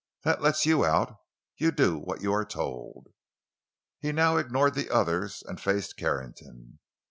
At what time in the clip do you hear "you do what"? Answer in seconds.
1.57-2.21